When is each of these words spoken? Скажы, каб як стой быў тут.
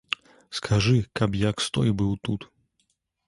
Скажы, 0.59 0.95
каб 1.19 1.37
як 1.41 1.55
стой 1.67 1.93
быў 1.99 2.11
тут. 2.29 2.49